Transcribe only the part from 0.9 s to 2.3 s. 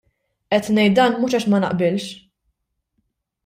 dan mhux għax ma naqbilx.